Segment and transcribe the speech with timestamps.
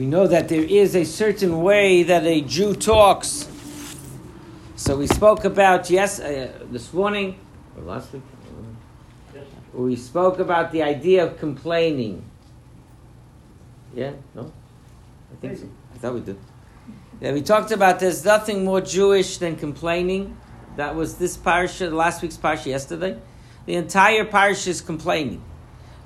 [0.00, 3.46] We know that there is a certain way that a Jew talks.
[4.74, 7.38] So we spoke about yes uh, this morning
[7.76, 8.22] or last week.
[9.74, 12.24] We spoke about the idea of complaining.
[13.94, 14.50] Yeah, no,
[15.34, 15.68] I think so.
[15.94, 16.38] I thought we did.
[17.20, 20.34] Yeah, we talked about there's nothing more Jewish than complaining.
[20.76, 23.18] That was this parsha, last week's parsha yesterday.
[23.66, 25.42] The entire parsha is complaining.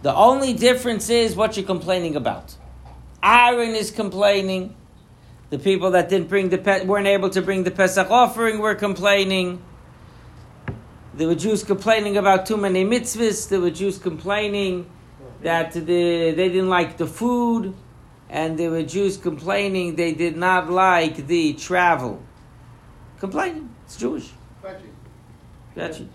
[0.03, 2.57] The only difference is what you're complaining about.
[3.25, 4.77] Aaron is complaining.
[5.49, 9.63] The people that didn't bring the weren't able to bring the Pesach offering were complaining.
[11.15, 13.49] There were Jews complaining about too many mitzvahs.
[13.49, 14.91] There were Jews complaining
[15.43, 17.75] that the, they didn't like the food.
[18.29, 22.23] And there were Jews complaining they did not like the travel.
[23.21, 23.75] Complaining.
[23.85, 24.31] It's Jewish.
[25.75, 26.09] Gotcha.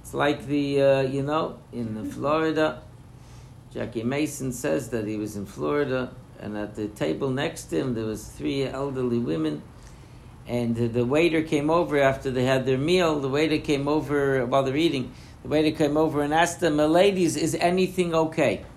[0.00, 2.82] It's like the, uh, you know, in Florida,
[3.72, 7.94] Jackie Mason says that he was in Florida and at the table next to him
[7.94, 9.62] there was three elderly women.
[10.48, 13.18] And the waiter came over after they had their meal.
[13.18, 15.12] The waiter came over while they're eating.
[15.42, 18.64] The waiter came over and asked them ladies is anything okay?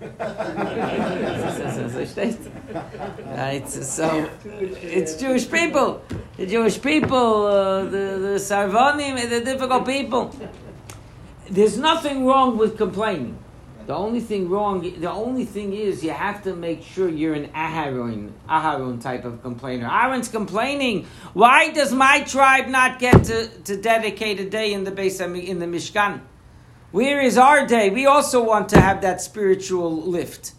[3.26, 6.02] Right so it's jewish people.
[6.36, 10.34] The jewish people uh, the, the sarvanim the difficult people.
[11.48, 13.36] There's nothing wrong with complaining
[13.86, 17.48] the only thing wrong, the only thing is you have to make sure you're an
[17.48, 19.88] Aharon, Aharon type of complainer.
[19.88, 21.06] Aaron's complaining.
[21.32, 25.58] Why does my tribe not get to, to dedicate a day in the base in
[25.58, 26.20] the Mishkan?
[26.92, 27.90] Where is our day?
[27.90, 30.52] We also want to have that spiritual lift.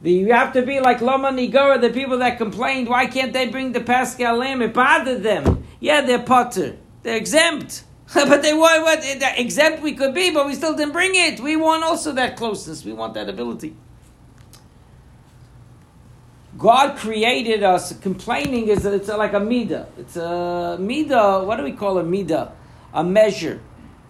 [0.00, 3.48] The, you have to be like Lama Nigara, the people that complained, why can't they
[3.48, 4.62] bring the Paschal lamb?
[4.62, 5.64] It bothered them.
[5.80, 6.76] Yeah, they're patur.
[7.02, 7.84] They're exempt.
[8.14, 9.04] but they want what
[9.38, 11.40] exempt we could be, but we still didn't bring it.
[11.40, 12.82] We want also that closeness.
[12.82, 13.76] We want that ability.
[16.56, 17.96] God created us.
[17.98, 19.86] Complaining is that it's like a midah.
[19.98, 21.44] It's a midah.
[21.44, 22.50] What do we call a midah?
[22.94, 23.60] A measure,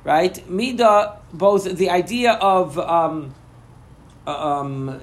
[0.04, 0.34] right?
[0.48, 1.16] Midah.
[1.32, 3.34] Both the idea of um,
[4.26, 5.00] uh, um,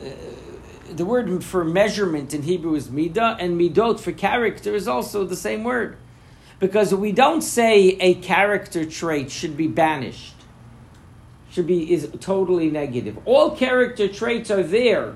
[0.90, 5.36] the word for measurement in Hebrew is midah, and midot for character is also the
[5.36, 5.97] same word
[6.60, 10.34] because we don't say a character trait should be banished.
[11.52, 13.18] Should be is totally negative.
[13.26, 15.16] All character traits are there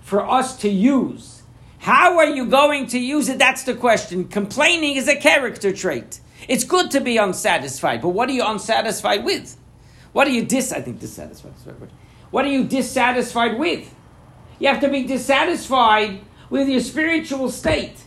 [0.00, 1.42] for us to use.
[1.78, 3.38] How are you going to use it?
[3.38, 4.28] That's the question.
[4.28, 6.20] Complaining is a character trait.
[6.48, 9.56] It's good to be unsatisfied but what are you unsatisfied with?
[10.12, 11.52] What are you dis i think dissatisfied
[12.32, 13.94] what are you dissatisfied with?
[14.58, 18.04] You have to be dissatisfied with your spiritual state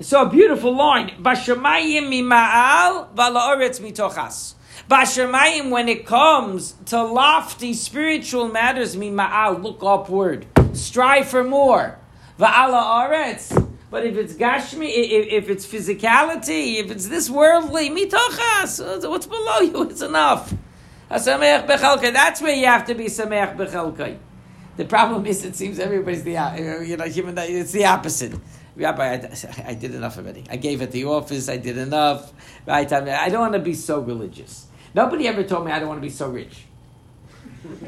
[0.00, 1.10] so a beautiful line.
[1.20, 4.54] Bashamayim mima'al vala'oretz mitochas.
[4.88, 10.46] Bashamayim, when it comes to lofty spiritual matters, mima'al, look upward.
[10.72, 11.98] Strive for more.
[12.38, 13.68] Va'ala aretz.
[13.90, 19.60] But if it's gashmi, if, it's physicality, if it's this worldly, mitochas, uh, what's below
[19.60, 20.54] you, it's enough.
[21.08, 24.18] That's where you have to be sameach bechalkai.
[24.76, 27.36] The problem is, it seems everybody's the uh, you know human.
[27.38, 28.38] It's the opposite.
[28.78, 30.44] Rabbi, I, I, did enough already.
[30.48, 31.48] I gave at the office.
[31.48, 32.32] I did enough.
[32.64, 32.90] Right?
[32.92, 34.66] I, mean, I don't want to be so religious.
[34.94, 36.64] Nobody ever told me I don't want to be so rich.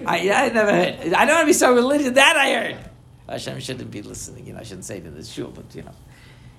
[0.05, 1.15] I, I never heard.
[1.15, 2.11] I don't want to be so religious.
[2.11, 2.91] That I heard.
[3.29, 4.47] Hashem shouldn't be listening.
[4.47, 5.95] You know, I shouldn't say to this shul, but you know,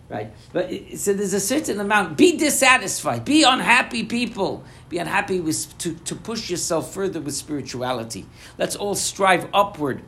[0.07, 0.31] right?
[0.53, 2.17] But so there's a certain amount.
[2.17, 3.25] Be dissatisfied.
[3.25, 4.63] Be unhappy people.
[4.87, 8.25] Be unhappy with to, to push yourself further with spirituality.
[8.57, 10.01] Let's all strive upward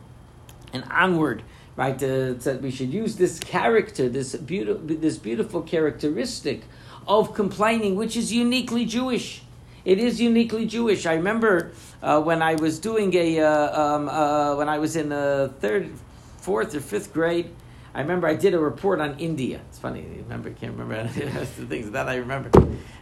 [0.71, 1.43] and onward
[1.75, 1.95] right?
[1.95, 6.61] Uh, that we should use this character, this beautiful, this beautiful characteristic
[7.07, 9.41] of complaining, which is uniquely Jewish.
[9.85, 11.05] It is uniquely Jewish.
[11.05, 15.09] I remember uh, when I was doing a uh, um, uh, when I was in
[15.09, 15.91] the third,
[16.37, 17.49] fourth, or fifth grade.
[17.95, 19.61] I remember I did a report on India.
[19.69, 20.01] It's funny.
[20.01, 22.49] I remember, can't remember the things that I remember.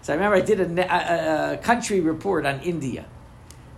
[0.01, 3.05] So I remember I did a, a, a country report on India.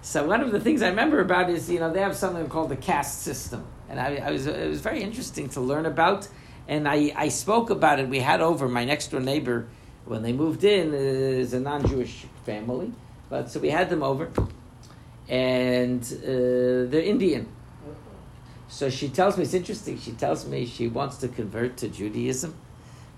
[0.03, 2.69] So one of the things I remember about is you know they have something called
[2.69, 6.27] the caste system and I, I, was it was very interesting to learn about.
[6.67, 8.07] And I, I spoke about it.
[8.07, 9.67] We had over my next door neighbor
[10.05, 12.91] when they moved in is a non-Jewish family,
[13.29, 14.29] but so we had them over,
[15.29, 17.47] and uh, they're Indian.
[18.67, 19.99] So she tells me it's interesting.
[19.99, 22.55] She tells me she wants to convert to Judaism,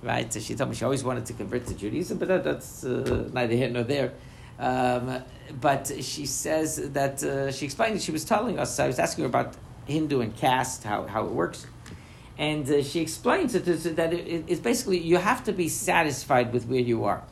[0.03, 0.31] right?
[0.31, 3.29] So she told me she always wanted to convert to Judaism, but that, that's uh,
[3.33, 4.13] neither here nor there.
[4.57, 5.23] Um,
[5.61, 8.79] but she says that uh, she explained that she was telling us.
[8.79, 9.55] I was asking her about
[9.85, 11.67] Hindu and caste, how, how it works.
[12.37, 13.65] And uh, she explains that,
[13.95, 17.23] that it, it's basically you have to be satisfied with where you are.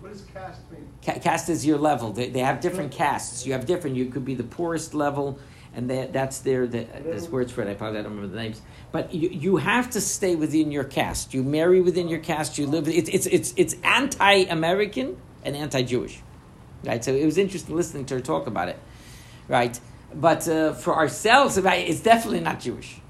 [0.00, 0.86] What does caste mean?
[1.04, 2.12] Ca- caste is your level.
[2.12, 3.46] They, they have different castes.
[3.46, 3.96] You have different.
[3.96, 5.38] You could be the poorest level,
[5.74, 7.68] and that's their the, there's words for it.
[7.68, 8.60] I probably don't remember the names,
[8.92, 11.34] but you, you have to stay within your caste.
[11.34, 12.56] You marry within your caste.
[12.56, 12.86] You live.
[12.88, 16.22] It's it's it's, it's anti-American and anti-Jewish,
[16.84, 17.04] right?
[17.04, 18.78] So it was interesting listening to her talk about it,
[19.48, 19.78] right?
[20.14, 23.00] But uh, for ourselves, it's definitely not Jewish,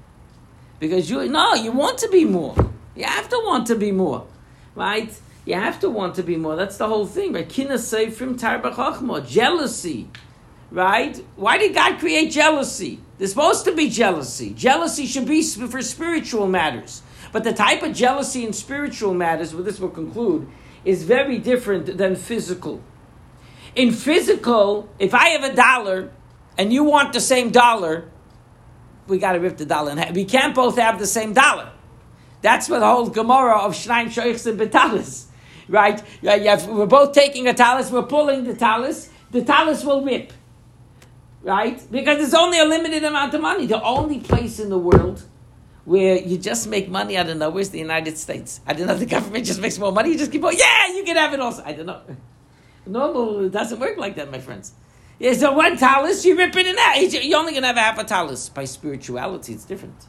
[0.79, 2.55] because you no, you want to be more.
[2.95, 4.25] You have to want to be more,
[4.75, 5.13] right?
[5.45, 6.55] You have to want to be more.
[6.55, 7.47] That's the whole thing, right?
[7.47, 10.09] Seifrim tarbachachma, jealousy
[10.71, 11.23] right?
[11.35, 12.99] Why did God create jealousy?
[13.17, 14.53] There's supposed to be jealousy.
[14.53, 17.01] Jealousy should be for spiritual matters.
[17.31, 20.47] But the type of jealousy in spiritual matters, with this will conclude,
[20.85, 22.81] is very different than physical.
[23.77, 26.11] In physical, if I have a dollar
[26.57, 28.09] and you want the same dollar,
[29.07, 30.13] we got to rip the dollar in half.
[30.13, 31.71] We can't both have the same dollar.
[32.41, 35.25] That's what the whole Gemara of Shnaim Ochazin Betalis,
[35.69, 36.03] right?
[36.67, 40.33] we're both taking a talis, we're pulling the talis, the talis will rip
[41.47, 41.81] right?
[41.89, 43.65] Because it's only a limited amount of money.
[43.65, 45.23] The only place in the world
[45.85, 48.59] where you just make money out of nowhere is the United States.
[48.67, 48.95] I don't know.
[48.95, 50.11] The government just makes more money.
[50.11, 50.55] You just keep on.
[50.57, 51.63] Yeah, you can have it also.
[51.65, 52.01] I don't know.
[52.87, 54.73] Normal it doesn't work like that, my friends.
[55.19, 57.01] Yeah, so one talis, you rip it in half.
[57.01, 58.49] You're only gonna have a half a talis.
[58.49, 60.05] By spirituality, it's different.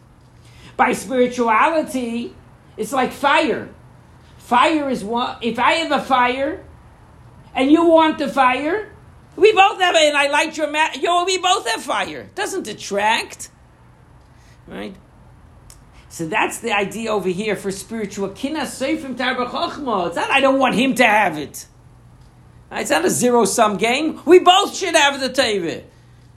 [0.76, 2.34] By spirituality,
[2.76, 3.70] it's like fire.
[4.38, 5.36] Fire is one.
[5.40, 6.64] If I have a fire,
[7.54, 8.92] and you want the fire,
[9.36, 11.00] we both have it, and I light your mat.
[11.02, 12.20] Yo, we both have fire.
[12.20, 13.50] It doesn't detract,
[14.66, 14.94] right?
[16.08, 18.62] So that's the idea over here for spiritual kina.
[18.62, 21.66] It's not I don't want him to have it.
[22.70, 24.20] It's not a zero sum game.
[24.25, 25.85] We both should have the Tevah.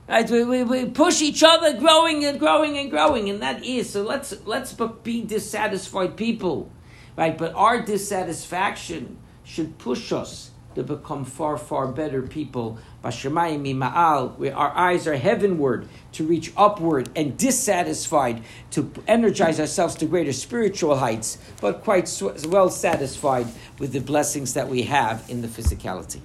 [0.08, 0.30] Right?
[0.30, 4.04] We, we, we, push each other, growing and growing and growing, and that is so.
[4.04, 6.70] Let's let's be dissatisfied people,
[7.16, 7.38] right?
[7.38, 12.78] But our dissatisfaction should push us to become far, far better people.
[13.04, 19.96] Bashamayim ma'al, where our eyes are heavenward, to reach upward and dissatisfied, to energize ourselves
[19.96, 22.10] to greater spiritual heights, but quite
[22.48, 23.48] well satisfied
[23.80, 26.20] with the blessings that we have in the physicality.